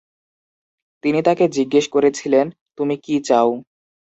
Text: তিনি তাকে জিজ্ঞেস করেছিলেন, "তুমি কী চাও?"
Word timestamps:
তিনি 1.03 1.19
তাকে 1.23 1.45
জিজ্ঞেস 1.49 1.85
করেছিলেন, 1.87 2.45
"তুমি 2.77 2.95
কী 2.97 3.15
চাও?" 3.23 3.49